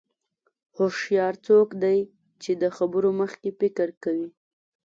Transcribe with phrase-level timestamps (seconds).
[0.75, 1.99] هوښیار څوک دی
[2.41, 4.27] چې د خبرو مخکې فکر کوي.